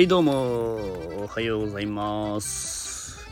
[0.00, 0.32] はいどうも
[1.24, 3.28] おはようございます。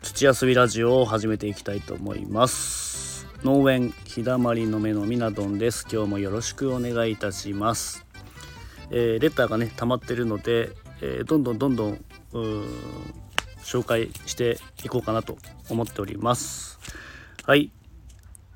[0.00, 3.26] 土遊びラジオを始めていきたいと思います。
[3.44, 5.86] 農園日だまりの目のみなどんです。
[5.92, 8.06] 今日もよろしくお願いいたします。
[8.90, 10.70] えー、レターがね溜まってるので、
[11.02, 11.98] えー、どんどんどんどん
[13.62, 15.36] 紹介していこうかなと
[15.68, 16.78] 思っております。
[17.44, 17.70] はい。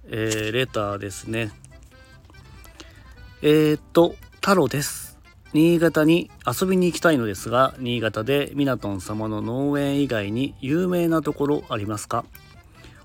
[0.06, 1.50] えー、レターですね。
[3.42, 5.05] えー、っと太郎です。
[5.52, 12.24] 新潟に遊びに行きたいのですが新潟でミナトン様の農園以外に有名なところありますか？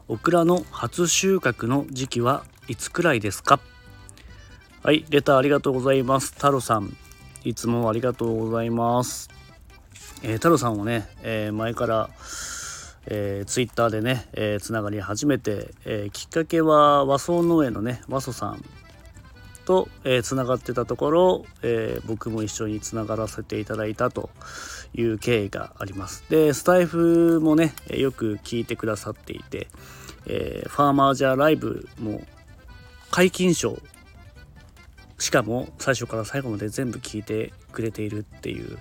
[0.08, 3.60] オクラの初収穫の時期はいつくらいですか？
[4.84, 6.34] はいレターありがとうございます。
[6.34, 6.96] 太郎さん
[7.44, 9.30] いつもありがとうございます。
[10.24, 12.10] えー、太郎さんをね、えー、前から
[13.08, 18.64] えー、ツイッターでね、えー、つながり始めて、えー、きっかけは和装農園のね和装さん
[19.62, 24.30] と、えー、つながってたところ、えー、僕も一緒につながらせていただいたと
[24.94, 26.24] いう経緯があります。
[26.30, 29.68] でスタイフもねよく聞いてくださっていて、
[30.26, 32.22] えー、ファーマージャーライブも
[33.10, 33.78] 解禁賞
[35.20, 38.80] しかも最初から最後まで全部聞いてくれているっていう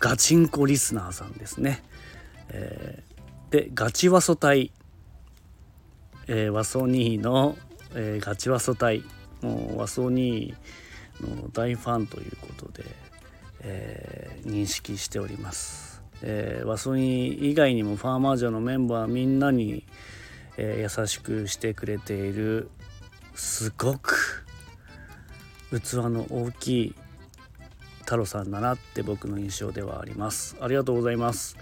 [0.00, 1.82] ガチンコリスナーさんですね。
[2.50, 4.72] えー、でガチワソ隊、
[6.28, 7.56] えー、ワソニーの、
[7.94, 9.04] えー、ガチワソ隊。
[9.42, 12.84] もうワソニーの大ファンということで、
[13.60, 16.02] えー、認識しております。
[16.22, 19.84] えー、ワソニー以外にもファーマージョのメンバーみんなに、
[20.56, 22.70] えー、優しくしてくれている
[23.34, 24.44] すごく
[25.70, 26.94] 器の大きい
[28.00, 31.56] 太郎さんだなって僕の印象ではありますありがとうございます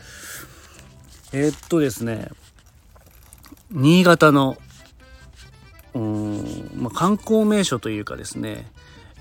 [1.32, 2.28] えー、っとですね
[3.70, 4.56] 新潟の
[5.96, 8.66] うん、まあ、観光名所というかですね、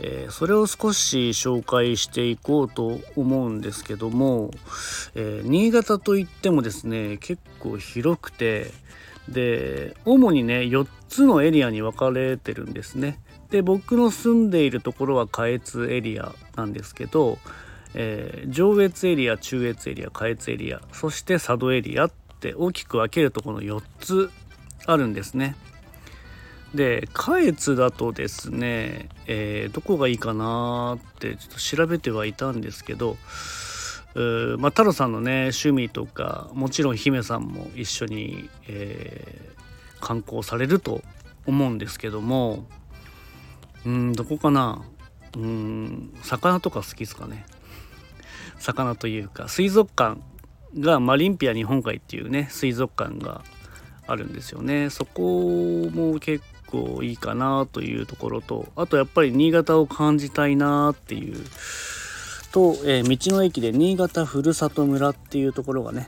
[0.02, 4.52] えー、それを少し紹介していこうと思うんですけども、
[5.16, 8.72] えー、新潟といってもですね結構広くて
[9.30, 13.20] で主にね4つのエリアに分かれてるんですね。
[13.50, 17.38] で僕の住んでいるところは下越エリアなんですけど、
[17.94, 22.12] えー、上越エリア中越エリア下越エリアそして佐渡エリアっ
[22.42, 24.30] て大きく分けるとこの4つ
[24.86, 25.56] あるんですね。
[26.76, 33.18] で下越だとですね、えー、どこがいいかなってちょっと調べてはいたんですけど
[34.58, 41.02] まあ、太郎さんのね趣味とかもちろん姫さんも一緒に、えー、観光されると
[41.46, 42.66] 思うんですけども
[43.86, 44.86] うんどこかな？
[45.36, 47.46] うん魚とか好きですかね。
[48.58, 50.22] 魚というか水族館
[50.80, 53.44] がマリンピア日本海っていうね水族館が
[54.08, 54.90] あるんですよね。
[54.90, 61.36] そこも結構いいかなというところとあとやっぱり新潟を感じたいなっていう
[62.52, 66.08] と、えー、道の駅で新潟ふるさと村っていうところがね、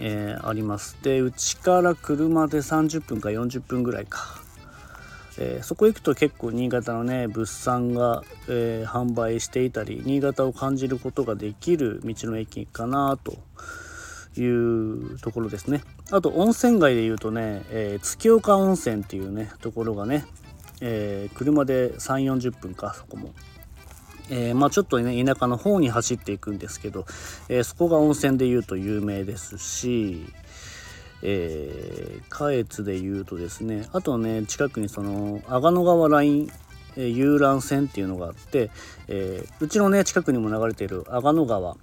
[0.00, 0.98] えー、あります。
[1.02, 4.40] でうちから車で30分か40分ぐらいか。
[5.40, 13.38] えー、そこ行くと結構新潟のね物産が、え、販売していたり新潟を感じることができる道の駅かなと
[14.42, 20.24] いうところですねあと温泉街でいうとね、えー、月岡温泉っていうねところがね、
[20.80, 23.32] え車で3 4 0分かそこも。
[24.30, 27.06] えまあ、ちょっとね田舎の方に走っていくんですけど、
[27.48, 30.26] えそこが温泉でいうと有名ですし、
[31.22, 36.52] えー、下越でいうとですねあとね近くにその阿賀野川ライン、
[36.96, 38.70] えー、遊覧船っていうのがあって、
[39.08, 41.76] えー、うちのね近くにも流れている阿賀野川、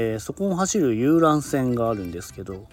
[0.00, 2.68] えー、そこを走る遊覧船があるんですけど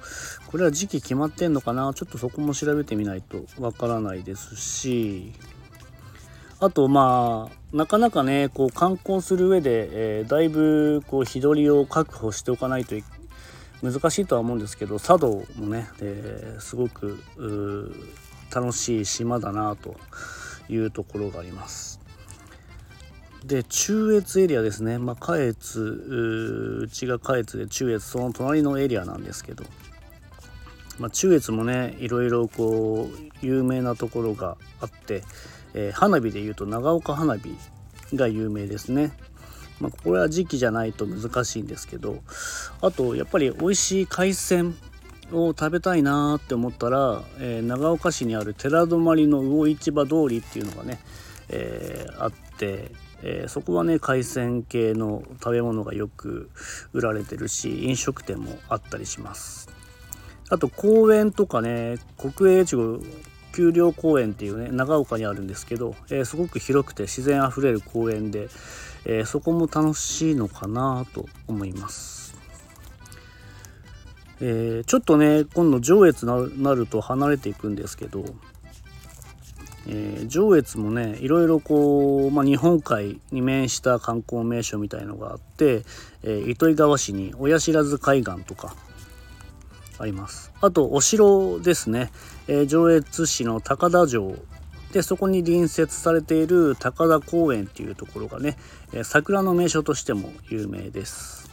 [0.46, 1.92] これは時期決まってんのかな？
[1.96, 5.34] ちょっとそこも調べてみないとわからないですし
[6.60, 12.96] あとまあなかなかねこう観光する上で、えー、だいぶこう日取りを確保しておかないと
[13.82, 17.20] 難しいとは思うんですけど佐渡もね、えー、すごく
[18.54, 19.96] 楽しい島だなと
[20.70, 22.05] いうところがあります。
[23.46, 25.80] で中越エリアですね、まあ、下越
[26.82, 29.64] うちが下越で中越その隣のエリアなんですけど、
[30.98, 35.24] まあ、中越もねいろいろこう有名なところがあって、
[35.76, 37.56] えー、花火でいうと長岡花火
[38.16, 39.12] が有名ですね。
[39.80, 42.20] まあ、これは時期じゃないと難しいんですけど
[42.80, 44.74] あとやっぱり美味しい海鮮
[45.34, 51.00] を食べたいなーって思ったら、えー、長岡市にある寺泊の魚市場通りっていうのがね、
[51.50, 52.92] えー、あって、
[53.28, 56.52] えー、そこはね海鮮系の食べ物がよく
[56.94, 59.68] 売られてるし飲食店もあったりします
[60.50, 63.00] あと公園とかね国営越後
[63.52, 68.50] 丘陵公園っていうね長岡にあるんですけど、えー、すごく広くて自然あふれる公園で、
[69.06, 72.36] えー、そこも楽しいのかなと思います。
[74.42, 78.26] えちょっとね今度上越ななると離れていくんですけど、
[79.88, 85.84] えー、上越もねいろいろこう、まあ、日本海に面した観光名所みたいのがあって、
[86.24, 88.76] えー、糸魚川市に親不知海岸とか
[89.98, 90.52] あります。
[90.62, 92.12] あとお城ですね、
[92.48, 94.36] えー、上越市の高田城。
[94.92, 98.56] でそこに隣接されている高田公園っていうところがね、
[98.94, 101.52] え桜の名所としても有名です。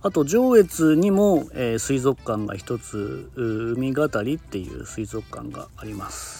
[0.00, 6.39] あと上越にも、え水族館が一つ海語りっていう水族館があります。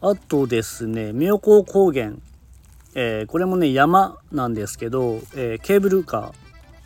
[0.00, 2.12] あとですね妙高高原、
[2.94, 6.32] えー、これもね山なんですけど、えー、ケーブルカ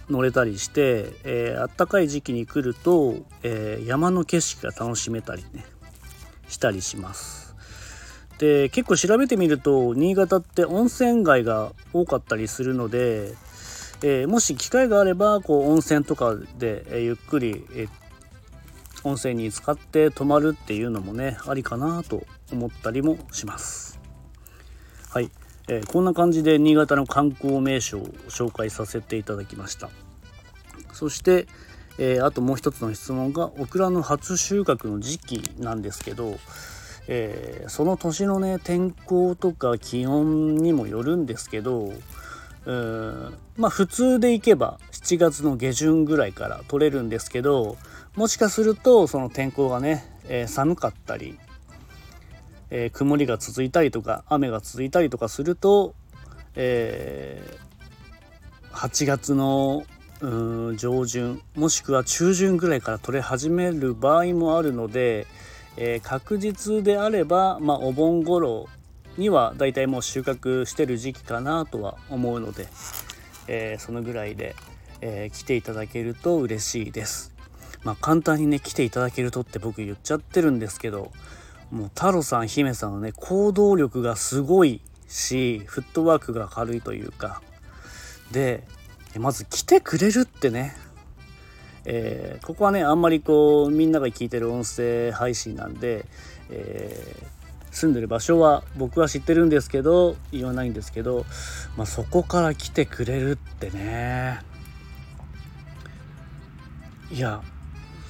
[0.09, 5.65] ー乗れたりして、えー、暖かい時期に来ると、えー、山の景色が楽しめたりね
[6.49, 7.55] したりします。
[8.39, 13.35] で結構調べてみると新潟って温泉街が多かったりするので、
[14.03, 17.87] え、もし機会があればこう温泉とかで、えゆっくり、え
[19.05, 24.01] 温泉に使って泊まるっていうのもねありかなと思ったりもします。
[25.11, 25.31] はい、
[25.69, 29.91] えー、こんな感じで新潟の観光名所を紹介させていただきました。
[30.93, 31.47] そして、
[31.99, 36.39] えー、あともう一つの質問がオクラの初収穫の時期なんですけど、
[37.09, 41.93] えー、その年のね天候とか気温にもよるんですけど
[42.65, 47.77] うんまあ普通でいけば7月の下旬ぐらいから取れるんですけど
[48.15, 51.39] もしかするとその天候がね、えー、寒かったり
[52.75, 55.95] えー、曇りが続いたりとか雨が続いたりとかすると、
[56.57, 59.85] えー、8月の
[60.77, 65.27] 上旬もしくは中旬ぐらいから取れ始める場合もあるので、
[65.77, 68.69] えー、確実であれば、まあ、お盆頃
[69.19, 72.69] にはだいたいもう収穫してる時期かなとは思うので、
[73.49, 74.57] えー、そのぐらいで、
[75.03, 77.33] えー、来ていただけると嬉しいです。
[77.85, 81.11] まあ、簡単にね来ていただけるとって僕言っちゃってるんですけど
[81.73, 87.43] もう太郎さん姫さんのね行動力がすごいしフットワークが軽いというか。
[88.31, 88.65] で
[89.19, 90.75] まず来てくれるってね、
[91.85, 96.07] えー、ここはねあんまりこうみんなが聞いてる音声配信なんで、
[96.49, 101.27] えー、住んでる場所は僕は知ってるんですけど言わないんですけど、
[101.77, 104.41] まあ、そこから来てくれるってね。
[107.11, 107.43] いや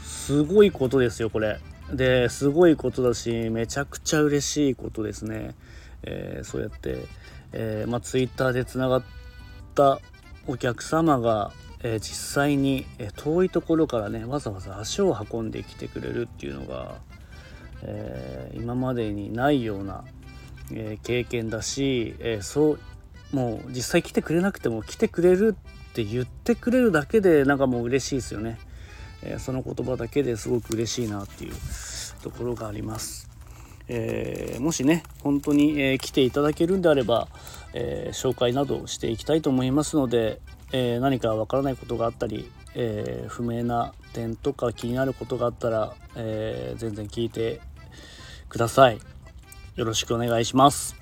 [0.05, 1.59] すごいことですよこれ。
[1.92, 5.54] ですごいことだしめちゃくちゃ嬉しいことですね、
[6.02, 7.04] えー、そうやって、
[7.52, 9.02] えー、まあ、ツイッターでつながっ
[9.74, 10.00] た
[10.46, 11.52] お客様が、
[11.82, 16.96] えー、実際に、え遠いところからねわざわざ足を運んできてくれるっていうのが、
[17.82, 20.04] え今までにないような、
[20.72, 22.80] え経験だし、えそう
[23.32, 25.56] もう実際来てくれなくても来てくれる
[25.90, 28.58] って言ってくれるだけでなんかもう嬉しいですよね。
[29.22, 31.54] えその言葉だけですごく嬉しいなっていう
[32.22, 33.28] ところがあります。
[33.88, 37.28] えー、もしね本当に、えー、来ていただけるんであれば、
[37.74, 40.40] えー、紹介などしていきたいと思いますので、
[40.72, 47.60] え何かわからないことがあったり、え不明な点とか気になることがあったら、え全然聞いて
[48.48, 48.98] ください。
[49.76, 50.94] よろしくお願いします。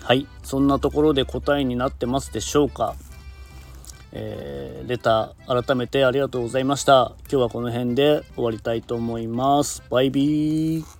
[0.00, 2.94] はい、そんなところで答えになってますでしょうか？
[4.18, 7.12] えー、レター改めてありがとうございました。
[7.22, 9.82] 今日はこの辺で終わりたいと思います。
[9.90, 10.95] バイビー。